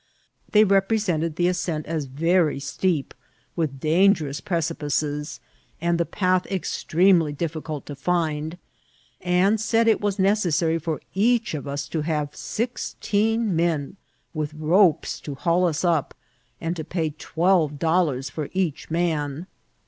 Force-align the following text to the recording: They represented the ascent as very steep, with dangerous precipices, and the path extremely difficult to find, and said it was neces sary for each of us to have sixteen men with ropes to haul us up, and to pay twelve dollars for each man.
They 0.51 0.63
represented 0.63 1.35
the 1.35 1.47
ascent 1.47 1.85
as 1.85 2.05
very 2.05 2.59
steep, 2.59 3.13
with 3.55 3.79
dangerous 3.79 4.41
precipices, 4.41 5.39
and 5.79 5.99
the 5.99 6.07
path 6.07 6.47
extremely 6.51 7.33
difficult 7.33 7.85
to 7.85 7.95
find, 7.95 8.57
and 9.21 9.61
said 9.61 9.87
it 9.87 10.01
was 10.01 10.17
neces 10.17 10.55
sary 10.55 10.79
for 10.79 11.01
each 11.13 11.53
of 11.53 11.67
us 11.67 11.87
to 11.89 12.01
have 12.01 12.35
sixteen 12.35 13.55
men 13.55 13.95
with 14.33 14.55
ropes 14.55 15.19
to 15.21 15.35
haul 15.35 15.67
us 15.67 15.85
up, 15.85 16.15
and 16.59 16.75
to 16.77 16.83
pay 16.83 17.11
twelve 17.19 17.77
dollars 17.77 18.27
for 18.27 18.49
each 18.53 18.89
man. 18.89 19.45